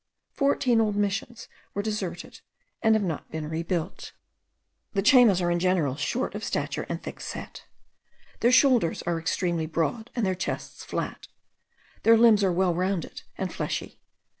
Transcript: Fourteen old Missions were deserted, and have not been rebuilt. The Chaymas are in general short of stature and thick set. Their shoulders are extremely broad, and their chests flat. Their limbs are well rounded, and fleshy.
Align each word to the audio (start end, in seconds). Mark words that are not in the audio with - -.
Fourteen 0.31 0.81
old 0.81 0.95
Missions 0.95 1.47
were 1.75 1.83
deserted, 1.83 2.41
and 2.81 2.95
have 2.95 3.03
not 3.03 3.29
been 3.29 3.47
rebuilt. 3.47 4.13
The 4.93 5.03
Chaymas 5.03 5.41
are 5.43 5.51
in 5.51 5.59
general 5.59 5.95
short 5.95 6.33
of 6.33 6.43
stature 6.43 6.87
and 6.89 6.99
thick 7.03 7.19
set. 7.19 7.65
Their 8.39 8.51
shoulders 8.51 9.03
are 9.03 9.19
extremely 9.19 9.67
broad, 9.67 10.09
and 10.15 10.25
their 10.25 10.33
chests 10.33 10.83
flat. 10.83 11.27
Their 12.01 12.17
limbs 12.17 12.43
are 12.43 12.51
well 12.51 12.73
rounded, 12.73 13.21
and 13.37 13.53
fleshy. 13.53 13.99